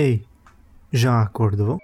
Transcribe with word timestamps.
Ei, 0.00 0.24
já 0.92 1.22
acordou? 1.22 1.76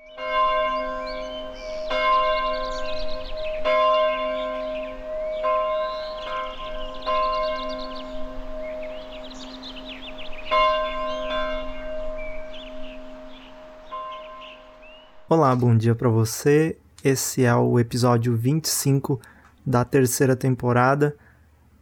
Olá, 15.28 15.56
bom 15.56 15.76
dia 15.76 15.96
para 15.96 16.08
você. 16.08 16.78
Esse 17.02 17.44
é 17.44 17.52
o 17.52 17.80
episódio 17.80 18.36
25 18.36 19.20
da 19.66 19.84
terceira 19.84 20.36
temporada. 20.36 21.16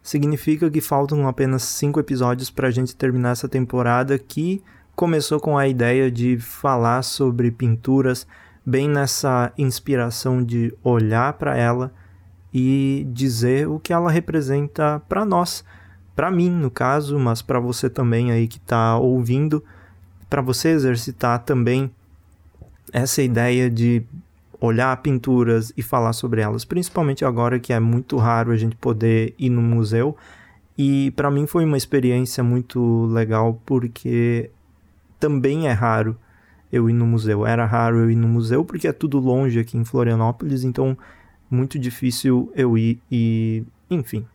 Significa 0.02 0.70
que 0.70 0.80
faltam 0.80 1.28
apenas 1.28 1.62
cinco 1.62 2.00
episódios 2.00 2.48
para 2.48 2.68
a 2.68 2.70
gente 2.70 2.96
terminar 2.96 3.32
essa 3.32 3.50
temporada 3.50 4.18
que 4.18 4.62
começou 4.94 5.40
com 5.40 5.56
a 5.56 5.66
ideia 5.66 6.10
de 6.10 6.38
falar 6.38 7.02
sobre 7.02 7.50
pinturas, 7.50 8.26
bem 8.64 8.88
nessa 8.88 9.52
inspiração 9.58 10.42
de 10.42 10.74
olhar 10.82 11.32
para 11.34 11.56
ela 11.56 11.92
e 12.52 13.06
dizer 13.10 13.66
o 13.68 13.80
que 13.80 13.92
ela 13.92 14.10
representa 14.10 15.00
para 15.08 15.24
nós, 15.24 15.64
para 16.14 16.30
mim 16.30 16.50
no 16.50 16.70
caso, 16.70 17.18
mas 17.18 17.40
para 17.42 17.58
você 17.58 17.88
também 17.88 18.30
aí 18.30 18.46
que 18.46 18.58
está 18.58 18.96
ouvindo, 18.98 19.64
para 20.28 20.42
você 20.42 20.68
exercitar 20.68 21.40
também 21.40 21.90
essa 22.92 23.22
ideia 23.22 23.70
de 23.70 24.04
olhar 24.60 24.96
pinturas 24.98 25.72
e 25.76 25.82
falar 25.82 26.12
sobre 26.12 26.40
elas, 26.40 26.64
principalmente 26.64 27.24
agora 27.24 27.58
que 27.58 27.72
é 27.72 27.80
muito 27.80 28.16
raro 28.16 28.52
a 28.52 28.56
gente 28.56 28.76
poder 28.76 29.34
ir 29.38 29.50
no 29.50 29.62
museu. 29.62 30.16
E 30.78 31.10
para 31.12 31.30
mim 31.30 31.46
foi 31.46 31.64
uma 31.64 31.76
experiência 31.76 32.44
muito 32.44 33.06
legal 33.06 33.60
porque 33.66 34.50
também 35.22 35.68
é 35.68 35.72
raro 35.72 36.16
eu 36.72 36.90
ir 36.90 36.92
no 36.92 37.06
museu. 37.06 37.46
Era 37.46 37.64
raro 37.64 38.00
eu 38.00 38.10
ir 38.10 38.16
no 38.16 38.26
museu 38.26 38.64
porque 38.64 38.88
é 38.88 38.92
tudo 38.92 39.20
longe 39.20 39.60
aqui 39.60 39.78
em 39.78 39.84
Florianópolis, 39.84 40.64
então 40.64 40.98
muito 41.48 41.78
difícil 41.78 42.50
eu 42.56 42.76
ir 42.76 43.00
e, 43.08 43.62
enfim, 43.88 44.26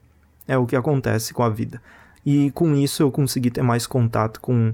é 0.48 0.58
o 0.58 0.66
que 0.66 0.78
acontece 0.78 1.34
com 1.34 1.44
a 1.44 1.50
vida. 1.50 1.82
E 2.26 2.52
com 2.52 2.74
isso 2.74 3.04
eu 3.04 3.12
consegui 3.12 3.52
ter 3.52 3.62
mais 3.62 3.86
contato 3.86 4.40
com 4.40 4.74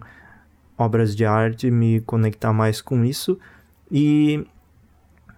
obras 0.78 1.16
de 1.16 1.25
arte, 1.25 1.72
me 1.72 2.00
conectar 2.02 2.53
mais 2.53 2.80
com 2.80 3.03
isso. 3.03 3.39
E 3.92 4.45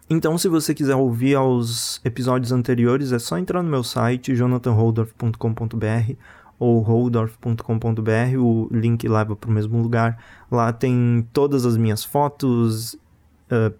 então, 0.09 0.37
se 0.37 0.49
você 0.49 0.75
quiser 0.75 0.95
ouvir 0.95 1.35
aos 1.35 2.01
episódios 2.03 2.51
anteriores, 2.51 3.13
é 3.13 3.19
só 3.19 3.37
entrar 3.37 3.63
no 3.63 3.69
meu 3.69 3.83
site 3.83 4.35
jonathanholdorf.com.br 4.35 6.13
ou 6.57 6.79
holdorf.com.br, 6.81 8.37
o 8.39 8.67
link 8.71 9.07
leva 9.07 9.35
para 9.35 9.49
o 9.49 9.53
mesmo 9.53 9.81
lugar. 9.81 10.17
Lá 10.51 10.71
tem 10.71 11.27
todas 11.33 11.65
as 11.65 11.77
minhas 11.77 12.03
fotos, 12.03 12.93
uh, 12.93 13.73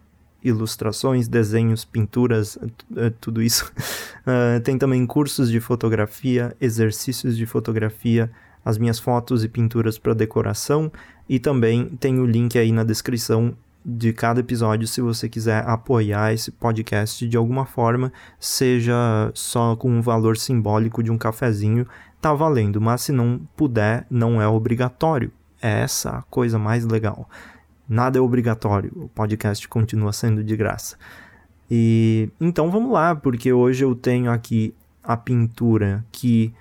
ilustrações, 0.43 1.27
desenhos, 1.27 1.85
pinturas, 1.85 2.55
uh, 2.55 3.11
tudo 3.19 3.41
isso. 3.41 3.71
Uh, 4.21 4.59
tem 4.63 4.77
também 4.77 5.05
cursos 5.05 5.49
de 5.49 5.59
fotografia, 5.59 6.55
exercícios 6.59 7.37
de 7.37 7.45
fotografia, 7.45 8.31
as 8.63 8.77
minhas 8.77 8.99
fotos 8.99 9.43
e 9.43 9.47
pinturas 9.47 9.97
para 9.97 10.13
decoração 10.13 10.91
e 11.29 11.39
também 11.39 11.85
tem 11.99 12.19
o 12.19 12.25
link 12.25 12.57
aí 12.57 12.71
na 12.71 12.83
descrição 12.83 13.55
de 13.85 14.11
cada 14.11 14.39
episódio 14.39 14.87
se 14.87 14.99
você 14.99 15.29
quiser 15.29 15.63
apoiar 15.67 16.33
esse 16.33 16.51
podcast 16.51 17.27
de 17.27 17.37
alguma 17.37 17.65
forma, 17.65 18.11
seja 18.39 19.31
só 19.35 19.75
com 19.75 19.91
um 19.91 20.01
valor 20.01 20.37
simbólico 20.37 21.03
de 21.03 21.11
um 21.11 21.17
cafezinho, 21.17 21.85
tá 22.25 22.33
valendo, 22.33 22.81
mas 22.81 23.01
se 23.01 23.11
não 23.11 23.39
puder, 23.55 24.07
não 24.09 24.41
é 24.41 24.47
obrigatório. 24.47 25.31
É 25.61 25.81
essa 25.81 26.09
a 26.09 26.21
coisa 26.23 26.57
mais 26.57 26.83
legal. 26.83 27.29
Nada 27.87 28.17
é 28.17 28.21
obrigatório, 28.21 28.91
o 28.95 29.07
podcast 29.09 29.67
continua 29.67 30.11
sendo 30.11 30.43
de 30.43 30.57
graça. 30.57 30.97
E 31.69 32.27
então 32.41 32.71
vamos 32.71 32.91
lá, 32.91 33.15
porque 33.15 33.53
hoje 33.53 33.85
eu 33.85 33.93
tenho 33.93 34.31
aqui 34.31 34.73
a 35.03 35.15
pintura 35.15 36.03
que 36.11 36.52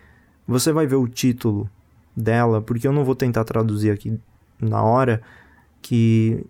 você 0.46 0.70
vai 0.70 0.86
ver 0.86 0.96
o 0.96 1.08
título 1.08 1.66
dela, 2.14 2.60
porque 2.60 2.86
eu 2.86 2.92
não 2.92 3.02
vou 3.02 3.14
tentar 3.14 3.44
traduzir 3.44 3.90
aqui 3.90 4.20
na 4.60 4.82
hora, 4.82 5.22
que 5.80 6.44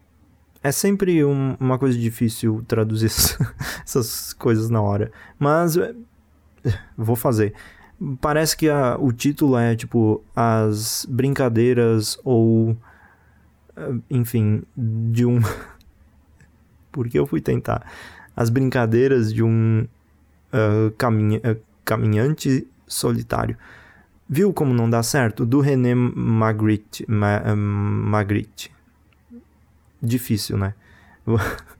é 0.60 0.72
sempre 0.72 1.24
um, 1.24 1.56
uma 1.60 1.78
coisa 1.78 1.96
difícil 1.96 2.64
traduzir 2.66 3.06
essas 3.86 4.32
coisas 4.32 4.68
na 4.70 4.82
hora. 4.82 5.12
Mas 5.38 5.76
é, 5.76 5.94
vou 6.98 7.14
fazer 7.14 7.54
parece 8.20 8.56
que 8.56 8.68
a, 8.68 8.96
o 8.98 9.12
título 9.12 9.56
é 9.56 9.74
tipo 9.74 10.22
as 10.34 11.06
brincadeiras 11.08 12.18
ou 12.24 12.76
eh, 13.76 13.94
enfim 14.10 14.62
de 14.76 15.24
um 15.24 15.40
porque 16.92 17.18
eu 17.18 17.26
fui 17.26 17.40
tentar? 17.40 17.84
As 18.36 18.50
brincadeiras 18.50 19.32
de 19.32 19.42
um 19.42 19.86
uh, 20.52 20.90
caminha, 20.92 21.40
uh, 21.40 21.60
caminhante 21.84 22.66
solitário. 22.86 23.56
Viu 24.28 24.52
como 24.52 24.72
não 24.72 24.88
dá 24.88 25.02
certo? 25.02 25.44
Do 25.44 25.60
René 25.60 25.94
Magritte 25.94 27.04
Ma, 27.08 27.54
Magritte. 27.54 28.72
Difícil 30.02 30.56
né 30.56 30.74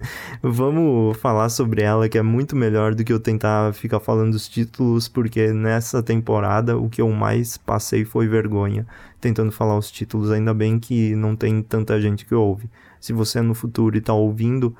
Vamos 0.42 1.16
falar 1.18 1.48
sobre 1.48 1.82
ela, 1.82 2.08
que 2.08 2.18
é 2.18 2.22
muito 2.22 2.56
melhor 2.56 2.94
do 2.94 3.04
que 3.04 3.12
eu 3.12 3.20
tentar 3.20 3.72
ficar 3.74 4.00
falando 4.00 4.34
os 4.34 4.48
títulos, 4.48 5.08
porque 5.08 5.52
nessa 5.52 6.02
temporada 6.02 6.78
o 6.78 6.88
que 6.88 7.00
eu 7.00 7.10
mais 7.10 7.56
passei 7.56 8.04
foi 8.04 8.26
vergonha 8.26 8.86
tentando 9.20 9.52
falar 9.52 9.76
os 9.76 9.90
títulos. 9.90 10.30
Ainda 10.30 10.54
bem 10.54 10.78
que 10.78 11.14
não 11.14 11.36
tem 11.36 11.62
tanta 11.62 12.00
gente 12.00 12.24
que 12.24 12.34
ouve. 12.34 12.68
Se 13.00 13.12
você 13.12 13.38
é 13.38 13.42
no 13.42 13.54
futuro 13.54 13.96
e 13.96 14.00
tá 14.00 14.12
ouvindo 14.12 14.74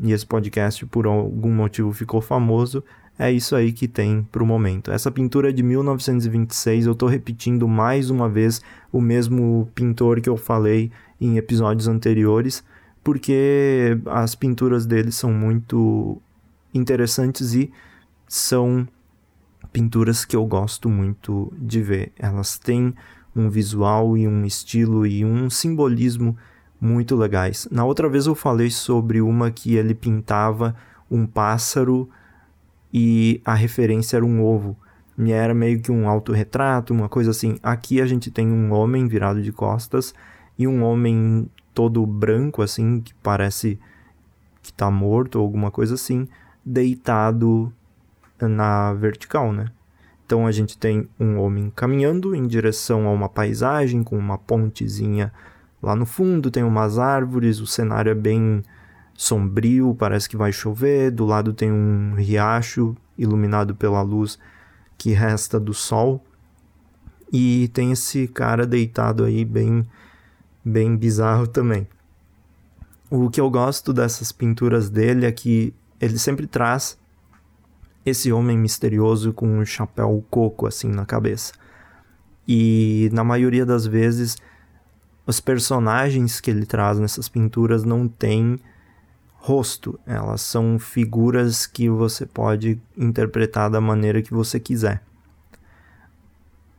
e 0.00 0.12
esse 0.12 0.26
podcast 0.26 0.84
por 0.86 1.06
algum 1.06 1.50
motivo 1.50 1.92
ficou 1.92 2.20
famoso, 2.20 2.84
é 3.18 3.32
isso 3.32 3.56
aí 3.56 3.72
que 3.72 3.88
tem 3.88 4.22
pro 4.30 4.46
momento. 4.46 4.92
Essa 4.92 5.10
pintura 5.10 5.48
é 5.48 5.52
de 5.52 5.62
1926, 5.62 6.86
eu 6.86 6.94
tô 6.94 7.06
repetindo 7.06 7.66
mais 7.66 8.10
uma 8.10 8.28
vez 8.28 8.62
o 8.92 9.00
mesmo 9.00 9.68
pintor 9.74 10.20
que 10.20 10.28
eu 10.28 10.36
falei 10.36 10.92
em 11.20 11.36
episódios 11.36 11.88
anteriores 11.88 12.62
porque 13.08 13.98
as 14.04 14.34
pinturas 14.34 14.84
dele 14.84 15.10
são 15.10 15.32
muito 15.32 16.20
interessantes 16.74 17.54
e 17.54 17.72
são 18.28 18.86
pinturas 19.72 20.26
que 20.26 20.36
eu 20.36 20.44
gosto 20.44 20.90
muito 20.90 21.50
de 21.56 21.80
ver. 21.80 22.12
Elas 22.18 22.58
têm 22.58 22.94
um 23.34 23.48
visual 23.48 24.14
e 24.14 24.28
um 24.28 24.44
estilo 24.44 25.06
e 25.06 25.24
um 25.24 25.48
simbolismo 25.48 26.36
muito 26.78 27.16
legais. 27.16 27.66
Na 27.70 27.82
outra 27.82 28.10
vez 28.10 28.26
eu 28.26 28.34
falei 28.34 28.70
sobre 28.70 29.22
uma 29.22 29.50
que 29.50 29.74
ele 29.74 29.94
pintava 29.94 30.76
um 31.10 31.26
pássaro 31.26 32.10
e 32.92 33.40
a 33.42 33.54
referência 33.54 34.18
era 34.18 34.26
um 34.26 34.44
ovo. 34.44 34.76
E 35.16 35.32
era 35.32 35.54
meio 35.54 35.80
que 35.80 35.90
um 35.90 36.06
autorretrato, 36.06 36.92
uma 36.92 37.08
coisa 37.08 37.30
assim. 37.30 37.58
Aqui 37.62 38.02
a 38.02 38.06
gente 38.06 38.30
tem 38.30 38.52
um 38.52 38.70
homem 38.70 39.08
virado 39.08 39.42
de 39.42 39.50
costas 39.50 40.14
e 40.58 40.68
um 40.68 40.82
homem 40.82 41.48
todo 41.78 42.04
branco, 42.04 42.60
assim, 42.60 43.00
que 43.00 43.14
parece 43.22 43.78
que 44.60 44.72
tá 44.72 44.90
morto 44.90 45.36
ou 45.36 45.44
alguma 45.44 45.70
coisa 45.70 45.94
assim, 45.94 46.26
deitado 46.64 47.72
na 48.40 48.92
vertical, 48.94 49.52
né? 49.52 49.70
Então 50.26 50.44
a 50.44 50.50
gente 50.50 50.76
tem 50.76 51.08
um 51.20 51.38
homem 51.38 51.72
caminhando 51.76 52.34
em 52.34 52.48
direção 52.48 53.06
a 53.06 53.12
uma 53.12 53.28
paisagem 53.28 54.02
com 54.02 54.18
uma 54.18 54.36
pontezinha 54.36 55.32
lá 55.80 55.94
no 55.94 56.04
fundo, 56.04 56.50
tem 56.50 56.64
umas 56.64 56.98
árvores, 56.98 57.60
o 57.60 57.66
cenário 57.66 58.10
é 58.10 58.14
bem 58.14 58.64
sombrio, 59.14 59.94
parece 59.96 60.28
que 60.28 60.36
vai 60.36 60.50
chover, 60.50 61.12
do 61.12 61.24
lado 61.24 61.52
tem 61.52 61.70
um 61.70 62.14
riacho 62.14 62.96
iluminado 63.16 63.76
pela 63.76 64.02
luz 64.02 64.36
que 64.98 65.12
resta 65.12 65.60
do 65.60 65.72
sol. 65.72 66.24
E 67.32 67.68
tem 67.72 67.92
esse 67.92 68.26
cara 68.26 68.66
deitado 68.66 69.22
aí 69.22 69.44
bem 69.44 69.86
bem 70.68 70.96
bizarro 70.96 71.46
também. 71.46 71.88
O 73.10 73.30
que 73.30 73.40
eu 73.40 73.50
gosto 73.50 73.92
dessas 73.92 74.30
pinturas 74.30 74.90
dele 74.90 75.24
é 75.24 75.32
que 75.32 75.74
ele 76.00 76.18
sempre 76.18 76.46
traz 76.46 76.98
esse 78.04 78.30
homem 78.32 78.56
misterioso 78.56 79.32
com 79.32 79.46
um 79.58 79.64
chapéu 79.64 80.24
coco 80.30 80.66
assim 80.66 80.88
na 80.88 81.06
cabeça. 81.06 81.52
E 82.46 83.10
na 83.12 83.24
maioria 83.24 83.64
das 83.64 83.86
vezes 83.86 84.36
os 85.26 85.40
personagens 85.40 86.40
que 86.40 86.50
ele 86.50 86.64
traz 86.64 86.98
nessas 86.98 87.28
pinturas 87.28 87.84
não 87.84 88.08
têm 88.08 88.58
rosto, 89.34 89.98
elas 90.06 90.40
são 90.40 90.78
figuras 90.78 91.66
que 91.66 91.88
você 91.88 92.26
pode 92.26 92.80
interpretar 92.96 93.70
da 93.70 93.80
maneira 93.80 94.22
que 94.22 94.32
você 94.32 94.58
quiser. 94.58 95.02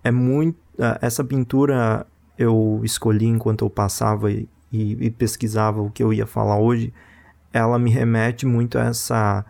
É 0.03 0.11
muito 0.11 0.57
essa 1.01 1.23
pintura 1.23 2.05
eu 2.39 2.79
escolhi 2.85 3.25
enquanto 3.25 3.65
eu 3.65 3.69
passava 3.69 4.31
e, 4.31 4.47
e, 4.71 5.11
pesquisava 5.11 5.81
o 5.81 5.91
que 5.91 6.01
eu 6.01 6.13
ia 6.13 6.25
falar 6.25 6.57
hoje, 6.57 6.93
ela 7.51 7.77
me 7.77 7.91
remete 7.91 8.45
muito 8.45 8.77
a 8.77 8.85
essa 8.85 9.45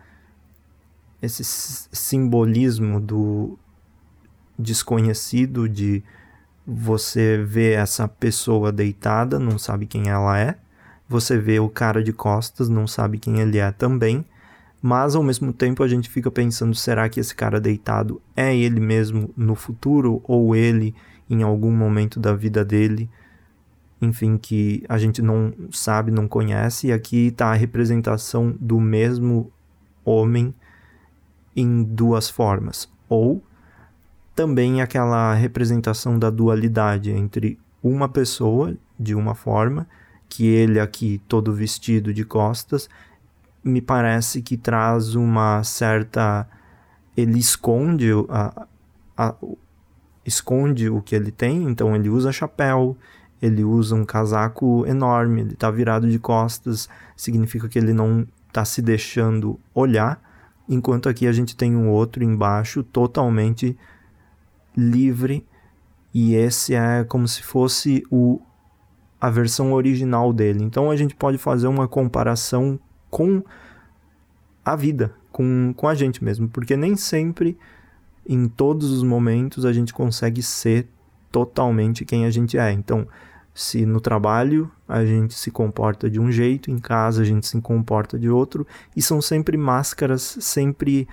esse 1.22 1.44
simbolismo 1.92 2.98
do 2.98 3.56
desconhecido 4.58 5.68
de 5.68 6.02
você 6.66 7.36
ver 7.44 7.78
essa 7.78 8.08
pessoa 8.08 8.72
deitada, 8.72 9.38
não 9.38 9.58
sabe 9.58 9.86
quem 9.86 10.08
ela 10.08 10.38
é, 10.38 10.56
você 11.06 11.38
vê 11.38 11.60
o 11.60 11.68
cara 11.68 12.02
de 12.02 12.12
costas, 12.12 12.68
não 12.68 12.86
sabe 12.86 13.18
quem 13.18 13.38
ele 13.38 13.58
é 13.58 13.70
também, 13.70 14.24
mas 14.82 15.14
ao 15.14 15.22
mesmo 15.22 15.52
tempo 15.52 15.82
a 15.82 15.88
gente 15.88 16.08
fica 16.08 16.30
pensando: 16.30 16.74
será 16.74 17.08
que 17.08 17.20
esse 17.20 17.34
cara 17.34 17.60
deitado 17.60 18.20
é 18.34 18.56
ele 18.56 18.80
mesmo 18.80 19.30
no 19.36 19.54
futuro 19.54 20.22
ou 20.24 20.56
ele 20.56 20.94
em 21.30 21.42
algum 21.42 21.70
momento 21.70 22.20
da 22.20 22.34
vida 22.34 22.64
dele? 22.64 23.08
Enfim, 24.02 24.36
que 24.36 24.82
a 24.88 24.98
gente 24.98 25.22
não 25.22 25.52
sabe, 25.70 26.10
não 26.10 26.26
conhece, 26.26 26.88
e 26.88 26.92
aqui 26.92 27.28
está 27.28 27.52
a 27.52 27.54
representação 27.54 28.54
do 28.60 28.80
mesmo 28.80 29.52
homem 30.04 30.54
em 31.54 31.82
duas 31.82 32.28
formas. 32.28 32.90
Ou 33.08 33.42
também 34.34 34.80
aquela 34.80 35.34
representação 35.34 36.18
da 36.18 36.30
dualidade 36.30 37.10
entre 37.10 37.58
uma 37.82 38.08
pessoa 38.08 38.76
de 38.98 39.14
uma 39.14 39.34
forma, 39.34 39.86
que 40.28 40.46
ele 40.46 40.78
aqui 40.78 41.20
todo 41.26 41.52
vestido 41.52 42.12
de 42.14 42.24
costas, 42.24 42.88
me 43.62 43.80
parece 43.80 44.40
que 44.42 44.56
traz 44.56 45.14
uma 45.14 45.62
certa. 45.62 46.48
Ele 47.16 47.38
esconde 47.38 48.10
a, 48.28 48.66
a, 49.16 49.34
esconde 50.24 50.88
o 50.88 51.00
que 51.00 51.14
ele 51.14 51.30
tem, 51.30 51.64
então 51.64 51.94
ele 51.94 52.08
usa 52.08 52.32
chapéu, 52.32 52.96
ele 53.40 53.64
usa 53.64 53.94
um 53.94 54.04
casaco 54.04 54.86
enorme, 54.86 55.40
ele 55.40 55.54
está 55.54 55.70
virado 55.70 56.10
de 56.10 56.18
costas, 56.18 56.88
significa 57.16 57.68
que 57.68 57.78
ele 57.78 57.92
não 57.92 58.26
está 58.48 58.64
se 58.64 58.82
deixando 58.82 59.58
olhar, 59.74 60.20
enquanto 60.68 61.08
aqui 61.08 61.26
a 61.26 61.32
gente 61.32 61.56
tem 61.56 61.74
um 61.74 61.88
outro 61.88 62.22
embaixo 62.22 62.82
totalmente 62.82 63.76
livre 64.76 65.46
e 66.12 66.34
esse 66.34 66.74
é 66.74 67.04
como 67.04 67.26
se 67.26 67.42
fosse 67.42 68.04
o 68.10 68.40
a 69.20 69.28
versão 69.28 69.74
original 69.74 70.32
dele. 70.32 70.64
Então 70.64 70.90
a 70.90 70.96
gente 70.96 71.14
pode 71.14 71.36
fazer 71.36 71.66
uma 71.66 71.86
comparação 71.86 72.80
com 73.10 73.42
a 74.64 74.74
vida, 74.74 75.14
com, 75.30 75.74
com 75.76 75.86
a 75.86 75.94
gente 75.94 76.24
mesmo, 76.24 76.48
porque 76.48 76.76
nem 76.76 76.96
sempre, 76.96 77.58
em 78.26 78.48
todos 78.48 78.90
os 78.90 79.02
momentos, 79.02 79.64
a 79.64 79.72
gente 79.72 79.92
consegue 79.92 80.42
ser 80.42 80.88
totalmente 81.30 82.04
quem 82.04 82.26
a 82.26 82.30
gente 82.30 82.58
é. 82.58 82.72
Então, 82.72 83.06
se 83.54 83.84
no 83.84 84.00
trabalho 84.00 84.70
a 84.88 85.04
gente 85.04 85.34
se 85.34 85.50
comporta 85.50 86.08
de 86.08 86.20
um 86.20 86.30
jeito, 86.30 86.70
em 86.70 86.78
casa 86.78 87.22
a 87.22 87.24
gente 87.24 87.46
se 87.46 87.60
comporta 87.60 88.18
de 88.18 88.28
outro, 88.28 88.66
e 88.96 89.02
são 89.02 89.20
sempre 89.20 89.56
máscaras, 89.56 90.36
sempre 90.40 91.08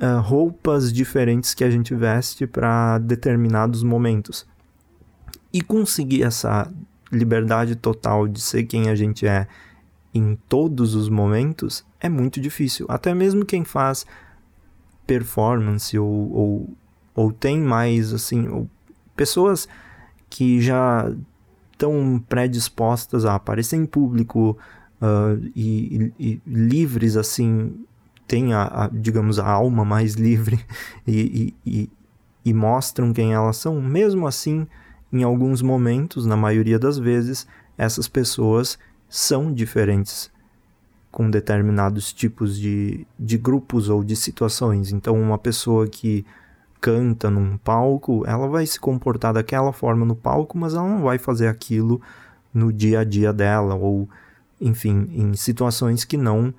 uh, 0.00 0.20
roupas 0.20 0.92
diferentes 0.92 1.54
que 1.54 1.64
a 1.64 1.70
gente 1.70 1.94
veste 1.94 2.46
para 2.46 2.98
determinados 2.98 3.82
momentos. 3.82 4.46
E 5.52 5.60
conseguir 5.60 6.22
essa 6.22 6.70
liberdade 7.12 7.76
total 7.76 8.26
de 8.26 8.40
ser 8.40 8.64
quem 8.64 8.88
a 8.88 8.94
gente 8.94 9.26
é 9.26 9.46
em 10.12 10.36
todos 10.48 10.94
os 10.94 11.08
momentos 11.08 11.84
é 12.00 12.08
muito 12.08 12.40
difícil. 12.40 12.86
Até 12.88 13.12
mesmo 13.14 13.44
quem 13.44 13.64
faz 13.64 14.06
performance 15.06 15.98
ou, 15.98 16.32
ou, 16.32 16.70
ou 17.14 17.32
tem 17.32 17.60
mais 17.60 18.12
assim, 18.12 18.68
pessoas 19.16 19.68
que 20.28 20.60
já 20.60 21.12
estão 21.72 22.22
predispostas 22.28 23.24
a 23.24 23.34
aparecer 23.34 23.76
em 23.76 23.86
público 23.86 24.56
uh, 25.00 25.50
e, 25.54 26.12
e, 26.18 26.24
e, 26.26 26.42
livres 26.46 27.16
assim, 27.16 27.74
têm 28.26 28.52
a, 28.54 28.64
a, 28.64 28.88
digamos 28.88 29.38
a 29.38 29.46
alma 29.46 29.84
mais 29.84 30.14
livre 30.16 30.58
e, 31.06 31.54
e, 31.64 31.90
e 32.44 32.52
mostram 32.52 33.12
quem 33.12 33.32
elas 33.32 33.56
são, 33.56 33.80
mesmo 33.80 34.26
assim, 34.26 34.66
em 35.12 35.22
alguns 35.22 35.62
momentos, 35.62 36.26
na 36.26 36.36
maioria 36.36 36.78
das 36.78 36.98
vezes, 36.98 37.46
essas 37.78 38.08
pessoas 38.08 38.78
são 39.08 39.52
diferentes 39.52 40.33
com 41.14 41.30
determinados 41.30 42.12
tipos 42.12 42.58
de, 42.58 43.06
de 43.16 43.38
grupos 43.38 43.88
ou 43.88 44.02
de 44.02 44.16
situações. 44.16 44.90
Então, 44.90 45.14
uma 45.14 45.38
pessoa 45.38 45.86
que 45.86 46.26
canta 46.80 47.30
num 47.30 47.56
palco, 47.56 48.24
ela 48.26 48.48
vai 48.48 48.66
se 48.66 48.80
comportar 48.80 49.32
daquela 49.32 49.72
forma 49.72 50.04
no 50.04 50.16
palco, 50.16 50.58
mas 50.58 50.74
ela 50.74 50.88
não 50.88 51.02
vai 51.02 51.16
fazer 51.16 51.46
aquilo 51.46 52.02
no 52.52 52.72
dia 52.72 52.98
a 52.98 53.04
dia 53.04 53.32
dela, 53.32 53.76
ou, 53.76 54.08
enfim, 54.60 55.08
em 55.12 55.34
situações 55.34 56.04
que 56.04 56.16
não 56.16 56.52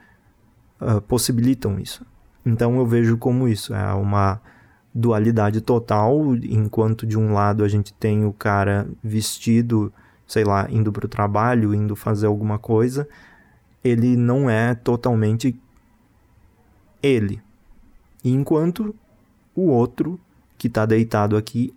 uh, 0.80 1.01
possibilitam 1.01 1.78
isso. 1.78 2.06
Então, 2.46 2.78
eu 2.78 2.88
vejo 2.88 3.18
como 3.18 3.50
isso, 3.50 3.74
é 3.74 3.94
uma 3.94 4.40
dualidade 4.94 5.60
total, 5.60 6.34
enquanto 6.44 7.06
de 7.06 7.18
um 7.18 7.34
lado 7.34 7.62
a 7.62 7.68
gente 7.68 7.94
tem 7.94 8.24
o 8.24 8.31
cara 8.31 8.88
vestido 9.04 9.92
sei 10.28 10.44
lá, 10.44 10.68
indo 10.69 10.92
para 10.92 11.06
o 11.06 11.10
trabalho, 11.10 11.74
indo 11.74 11.96
fazer 11.96 12.25
alguma 12.25 12.58
coisa, 12.58 13.08
ele 13.86 14.18
não 14.18 14.50
é 14.50 14.74
totalmente 14.74 15.56
ele. 17.04 17.40
Enquanto 18.24 18.96
o 19.56 19.68
outro 19.68 20.20
que 20.58 20.66
está 20.66 20.88
deitado 20.88 21.38
aqui 21.38 21.72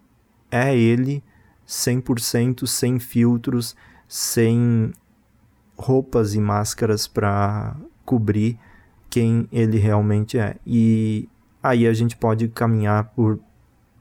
é 0.51 0.75
ele 0.75 1.23
100% 1.67 2.67
sem 2.67 2.99
filtros, 2.99 3.77
sem 4.09 4.91
roupas 5.77 6.35
e 6.35 6.41
máscaras 6.41 7.07
para 7.07 7.77
cobrir 8.07 8.59
quem 9.11 9.47
ele 9.53 9.77
realmente 9.77 10.39
é. 10.39 10.57
E 10.67 11.29
aí 11.63 11.87
a 11.87 11.93
gente 11.93 12.17
pode 12.17 12.49
caminhar 12.49 13.13
por, 13.15 13.39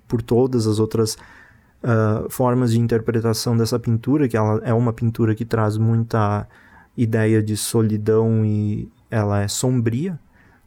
por 0.08 0.22
todas 0.22 0.66
as 0.66 0.80
outras 0.80 1.16
uh, 1.84 2.30
formas 2.30 2.72
de 2.72 2.80
interpretação 2.80 3.58
dessa 3.58 3.78
pintura, 3.78 4.30
que 4.30 4.38
ela 4.38 4.62
é 4.64 4.74
uma 4.74 4.94
pintura 4.94 5.36
que 5.36 5.44
traz 5.44 5.78
muita 5.78 6.48
ideia 6.98 7.42
de 7.44 7.56
solidão 7.56 8.44
e 8.44 8.92
ela 9.10 9.42
é 9.42 9.48
sombria. 9.48 10.20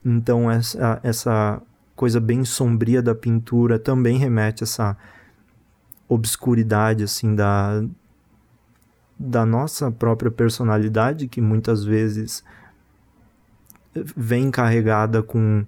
Então 0.04 0.50
essa, 0.50 1.00
essa 1.02 1.60
coisa 1.96 2.20
bem 2.20 2.44
sombria 2.44 3.02
da 3.02 3.14
pintura 3.14 3.78
também 3.78 4.16
remete 4.16 4.62
a 4.62 4.64
essa 4.64 4.96
obscuridade 6.08 7.04
assim 7.04 7.34
da 7.34 7.84
da 9.22 9.44
nossa 9.44 9.90
própria 9.90 10.30
personalidade 10.30 11.28
que 11.28 11.42
muitas 11.42 11.84
vezes 11.84 12.42
vem 14.16 14.50
carregada 14.50 15.22
com 15.22 15.66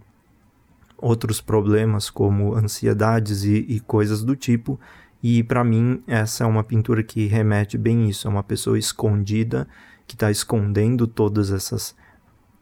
outros 0.96 1.38
problemas 1.38 2.08
como 2.08 2.54
ansiedades 2.54 3.44
e, 3.44 3.56
e 3.56 3.78
coisas 3.80 4.24
do 4.24 4.34
tipo 4.34 4.80
e 5.22 5.42
para 5.44 5.62
mim, 5.62 6.02
essa 6.06 6.42
é 6.42 6.46
uma 6.46 6.64
pintura 6.64 7.02
que 7.02 7.26
remete 7.26 7.78
bem 7.78 8.08
isso, 8.08 8.26
é 8.26 8.30
uma 8.30 8.42
pessoa 8.42 8.76
escondida 8.76 9.68
que 10.06 10.14
está 10.14 10.30
escondendo 10.30 11.06
todas 11.06 11.50
essas 11.50 11.94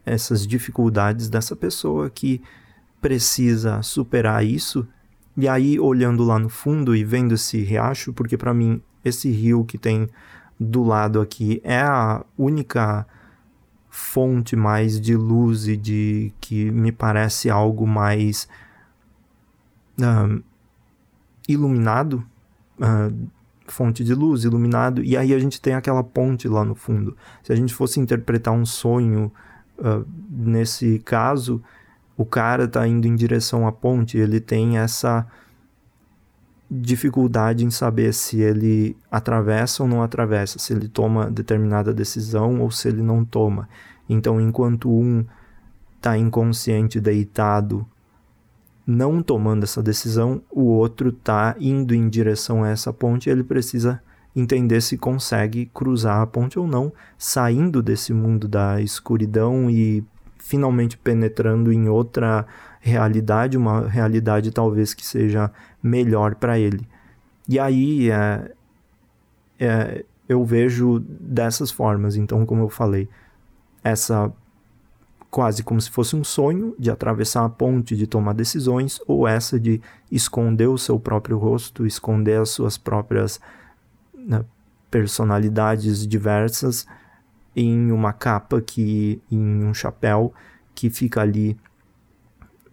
essas 0.04 0.46
dificuldades 0.46 1.28
dessa 1.28 1.54
pessoa 1.54 2.08
que 2.08 2.42
precisa 3.00 3.82
superar 3.82 4.44
isso. 4.44 4.86
E 5.36 5.48
aí 5.48 5.78
olhando 5.78 6.24
lá 6.24 6.38
no 6.38 6.48
fundo 6.48 6.96
e 6.96 7.04
vendo 7.04 7.34
esse 7.34 7.62
riacho, 7.62 8.12
porque 8.12 8.36
para 8.36 8.52
mim 8.52 8.82
esse 9.04 9.30
rio 9.30 9.64
que 9.64 9.78
tem 9.78 10.08
do 10.58 10.82
lado 10.82 11.20
aqui 11.20 11.60
é 11.64 11.80
a 11.80 12.24
única 12.36 13.06
fonte 13.88 14.54
mais 14.54 15.00
de 15.00 15.16
luz 15.16 15.66
e 15.66 15.76
de 15.76 16.32
que 16.40 16.70
me 16.70 16.92
parece 16.92 17.48
algo 17.48 17.86
mais 17.86 18.48
uh, 19.98 20.42
iluminado 21.48 22.24
uh, 22.78 23.30
fonte 23.72 24.04
de 24.04 24.14
luz, 24.14 24.44
iluminado, 24.44 25.02
e 25.02 25.16
aí 25.16 25.32
a 25.34 25.38
gente 25.38 25.60
tem 25.60 25.74
aquela 25.74 26.02
ponte 26.02 26.48
lá 26.48 26.64
no 26.64 26.74
fundo. 26.74 27.16
Se 27.42 27.52
a 27.52 27.56
gente 27.56 27.74
fosse 27.74 28.00
interpretar 28.00 28.52
um 28.54 28.66
sonho 28.66 29.32
uh, 29.78 30.04
nesse 30.28 30.98
caso, 31.00 31.62
o 32.16 32.24
cara 32.24 32.64
está 32.64 32.86
indo 32.86 33.06
em 33.06 33.14
direção 33.14 33.66
à 33.66 33.72
ponte, 33.72 34.18
ele 34.18 34.40
tem 34.40 34.78
essa 34.78 35.26
dificuldade 36.70 37.64
em 37.64 37.70
saber 37.70 38.14
se 38.14 38.40
ele 38.40 38.96
atravessa 39.10 39.82
ou 39.82 39.88
não 39.88 40.02
atravessa, 40.02 40.58
se 40.58 40.72
ele 40.72 40.86
toma 40.86 41.30
determinada 41.30 41.92
decisão 41.92 42.60
ou 42.60 42.70
se 42.70 42.88
ele 42.88 43.02
não 43.02 43.24
toma. 43.24 43.68
Então, 44.08 44.40
enquanto 44.40 44.90
um 44.90 45.24
está 45.96 46.16
inconsciente, 46.16 47.00
deitado, 47.00 47.86
não 48.90 49.22
tomando 49.22 49.62
essa 49.62 49.80
decisão, 49.80 50.42
o 50.50 50.62
outro 50.62 51.10
está 51.10 51.54
indo 51.60 51.94
em 51.94 52.08
direção 52.08 52.64
a 52.64 52.70
essa 52.70 52.92
ponte 52.92 53.30
ele 53.30 53.44
precisa 53.44 54.02
entender 54.34 54.80
se 54.80 54.98
consegue 54.98 55.70
cruzar 55.72 56.20
a 56.20 56.26
ponte 56.26 56.58
ou 56.58 56.66
não, 56.66 56.92
saindo 57.16 57.82
desse 57.82 58.12
mundo 58.12 58.48
da 58.48 58.80
escuridão 58.80 59.70
e 59.70 60.04
finalmente 60.38 60.98
penetrando 60.98 61.72
em 61.72 61.88
outra 61.88 62.44
realidade, 62.80 63.56
uma 63.56 63.86
realidade 63.86 64.50
talvez 64.50 64.92
que 64.92 65.06
seja 65.06 65.52
melhor 65.80 66.34
para 66.34 66.58
ele. 66.58 66.86
E 67.48 67.58
aí 67.58 68.10
é, 68.10 68.52
é, 69.58 70.04
eu 70.28 70.44
vejo 70.44 70.98
dessas 71.00 71.70
formas. 71.70 72.16
Então, 72.16 72.44
como 72.44 72.62
eu 72.62 72.68
falei, 72.68 73.08
essa 73.84 74.32
quase 75.30 75.62
como 75.62 75.80
se 75.80 75.90
fosse 75.90 76.16
um 76.16 76.24
sonho 76.24 76.74
de 76.78 76.90
atravessar 76.90 77.44
a 77.44 77.48
ponte, 77.48 77.96
de 77.96 78.06
tomar 78.06 78.34
decisões, 78.34 79.00
ou 79.06 79.28
essa 79.28 79.60
de 79.60 79.80
esconder 80.10 80.66
o 80.66 80.76
seu 80.76 80.98
próprio 80.98 81.38
rosto, 81.38 81.86
esconder 81.86 82.40
as 82.40 82.50
suas 82.50 82.76
próprias 82.76 83.40
né, 84.12 84.44
personalidades 84.90 86.06
diversas 86.06 86.86
em 87.54 87.92
uma 87.92 88.12
capa 88.12 88.60
que 88.60 89.22
em 89.30 89.64
um 89.64 89.72
chapéu 89.72 90.32
que 90.74 90.90
fica 90.90 91.20
ali 91.20 91.56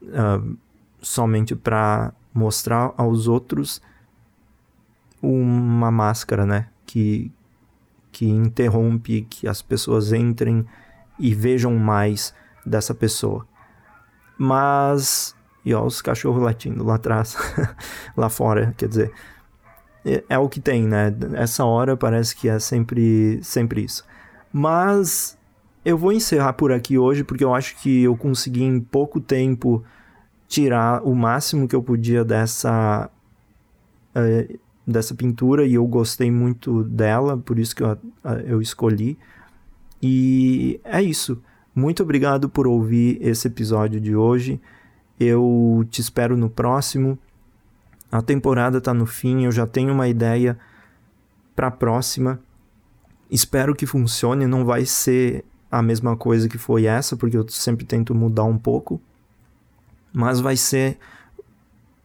uh, 0.04 0.58
somente 1.02 1.56
para 1.56 2.12
mostrar 2.34 2.94
aos 2.98 3.28
outros 3.28 3.82
uma 5.22 5.92
máscara, 5.92 6.46
né? 6.46 6.68
Que, 6.86 7.32
que 8.12 8.28
interrompe 8.28 9.28
que 9.30 9.48
as 9.48 9.62
pessoas 9.62 10.14
entrem 10.14 10.66
e 11.20 11.34
vejam 11.34 11.76
mais 11.76 12.34
dessa 12.68 12.94
pessoa. 12.94 13.48
Mas. 14.38 15.36
E 15.66 15.74
ó, 15.74 15.84
os 15.86 16.02
cachorros 16.02 16.42
latindo 16.42 16.84
lá 16.84 16.96
atrás, 16.96 17.36
lá 18.16 18.30
fora, 18.30 18.74
quer 18.78 18.88
dizer. 18.88 19.12
É, 20.06 20.24
é, 20.30 20.38
o 20.38 20.48
que 20.48 20.62
tem, 20.62 20.88
né? 20.88 21.14
Essa 21.34 21.66
hora 21.66 21.98
parece 21.98 22.36
que 22.36 22.48
é 22.48 22.60
sempre, 22.60 23.40
sempre 23.44 23.84
isso. 23.84 24.06
Mas 24.54 25.38
eu 25.84 25.98
vou 25.98 26.14
encerrar 26.14 26.54
por 26.54 26.72
aqui 26.72 26.98
hoje, 26.98 27.24
porque 27.24 27.44
eu 27.44 27.54
acho 27.54 27.76
que 27.78 28.04
eu 28.04 28.16
consegui 28.16 28.64
em 28.64 28.80
pouco 28.80 29.20
tempo 29.20 29.84
tirar 30.48 31.04
o 31.04 31.14
máximo 31.14 31.68
que 31.68 31.76
eu 31.76 31.84
podia 31.84 32.24
dessa. 32.24 33.10
Uh, 34.16 34.58
dessa 34.88 35.14
pintura 35.14 35.66
e 35.68 35.74
eu 35.74 35.86
gostei 35.86 36.32
muito 36.32 36.82
dela, 36.86 37.38
por 37.38 37.60
isso 37.60 37.76
que 37.76 37.84
eu, 37.84 37.98
eu 38.46 38.62
escolhi. 38.62 39.20
E 40.02 40.80
é 40.86 41.02
isso. 41.02 41.42
Muito 41.78 42.02
obrigado 42.02 42.50
por 42.50 42.66
ouvir 42.66 43.20
esse 43.22 43.48
episódio 43.48 44.02
de 44.02 44.16
hoje. 44.16 44.60
Eu 45.20 45.86
te 45.92 46.02
espero 46.02 46.36
no 46.36 46.50
próximo. 46.50 47.20
A 48.12 48.20
temporada 48.20 48.80
está 48.80 48.96
no 48.96 49.06
fim, 49.06 49.46
eu 49.46 49.52
já 49.52 49.68
tenho 49.68 49.94
uma 49.94 50.08
ideia 50.08 50.58
para 51.56 51.68
a 51.68 51.72
próxima. 51.72 52.40
Espero 53.30 53.76
que 53.76 53.86
funcione, 53.86 54.48
não 54.48 54.66
vai 54.66 54.88
ser 54.88 55.46
a 55.70 55.84
mesma 55.84 56.18
coisa 56.18 56.50
que 56.50 56.58
foi 56.58 56.86
essa, 56.86 57.16
porque 57.16 57.38
eu 57.38 57.48
sempre 57.48 57.86
tento 57.86 58.16
mudar 58.16 58.46
um 58.46 58.58
pouco. 58.58 59.00
Mas 60.12 60.40
vai 60.40 60.58
ser 60.58 60.98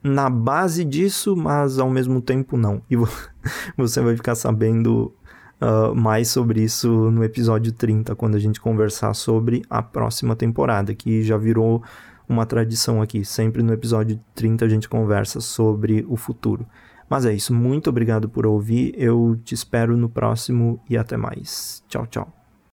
na 0.02 0.28
base 0.28 0.84
disso, 0.84 1.34
mas 1.34 1.78
ao 1.78 1.88
mesmo 1.88 2.20
tempo 2.20 2.58
não. 2.58 2.82
E 2.90 2.96
você 3.74 4.02
vai 4.02 4.16
ficar 4.16 4.34
sabendo 4.34 5.14
uh, 5.62 5.94
mais 5.94 6.28
sobre 6.28 6.62
isso 6.62 6.88
no 7.10 7.22
episódio 7.22 7.72
30, 7.72 8.14
quando 8.16 8.34
a 8.34 8.40
gente 8.40 8.60
conversar 8.60 9.14
sobre 9.14 9.62
a 9.70 9.82
próxima 9.82 10.34
temporada, 10.34 10.94
que 10.94 11.22
já 11.22 11.36
virou 11.36 11.82
uma 12.28 12.44
tradição 12.44 13.00
aqui. 13.00 13.24
Sempre 13.24 13.62
no 13.62 13.72
episódio 13.72 14.18
30 14.34 14.64
a 14.64 14.68
gente 14.68 14.88
conversa 14.88 15.40
sobre 15.40 16.04
o 16.08 16.16
futuro. 16.16 16.66
Mas 17.08 17.26
é 17.26 17.32
isso, 17.32 17.54
muito 17.54 17.90
obrigado 17.90 18.28
por 18.28 18.46
ouvir. 18.46 18.94
Eu 18.96 19.38
te 19.44 19.54
espero 19.54 19.96
no 19.96 20.08
próximo 20.08 20.80
e 20.88 20.96
até 20.96 21.16
mais. 21.16 21.84
Tchau, 21.88 22.06
tchau. 22.06 22.41